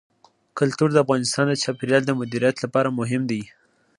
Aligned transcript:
کلتور 0.59 0.89
د 0.93 0.97
افغانستان 1.05 1.45
د 1.49 1.53
چاپیریال 1.63 2.03
د 2.05 2.11
مدیریت 2.19 2.55
لپاره 2.65 2.95
مهم 2.99 3.21
دي. 3.31 3.41